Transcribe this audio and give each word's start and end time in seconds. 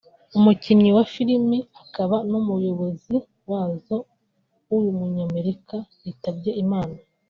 umukinnyi 0.37 0.89
wa 0.97 1.03
filime 1.13 1.57
akaba 1.83 2.15
n’umuyobozi 2.29 3.15
wazo 3.51 3.97
w’umunyamerika 4.69 5.75
yitabye 6.03 6.51
Imana 6.63 6.95